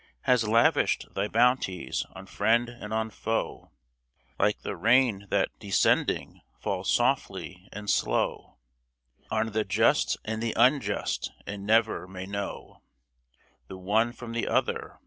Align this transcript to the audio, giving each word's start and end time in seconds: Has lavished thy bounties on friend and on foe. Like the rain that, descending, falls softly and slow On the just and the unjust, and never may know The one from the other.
Has 0.21 0.47
lavished 0.47 1.13
thy 1.13 1.27
bounties 1.27 2.07
on 2.15 2.25
friend 2.25 2.67
and 2.69 2.91
on 2.91 3.11
foe. 3.11 3.69
Like 4.39 4.61
the 4.63 4.75
rain 4.75 5.27
that, 5.29 5.49
descending, 5.59 6.41
falls 6.59 6.89
softly 6.89 7.69
and 7.71 7.87
slow 7.87 8.55
On 9.29 9.51
the 9.51 9.63
just 9.63 10.17
and 10.25 10.41
the 10.41 10.55
unjust, 10.57 11.29
and 11.45 11.67
never 11.67 12.07
may 12.07 12.25
know 12.25 12.81
The 13.67 13.77
one 13.77 14.11
from 14.11 14.31
the 14.31 14.47
other. 14.47 14.97